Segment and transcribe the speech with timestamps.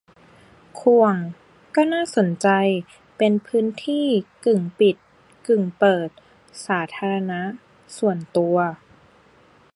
[0.79, 1.15] ข่วง
[1.75, 2.47] ก็น่าสนใจ
[3.17, 4.07] เป็นพื้นที่
[4.45, 4.95] กึ่งปิด
[5.47, 6.09] กึ่งเปิด
[6.65, 7.41] สาธารณะ-
[7.97, 8.57] ส่วนตัว